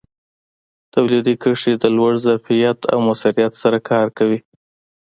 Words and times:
تولیدي 0.93 1.33
کرښې 1.41 1.73
د 1.83 1.85
لوړ 1.97 2.13
ظرفیت 2.25 2.79
او 2.91 2.97
موثریت 3.07 3.53
سره 3.63 3.77
کار 3.89 4.07
کوي. 4.17 4.39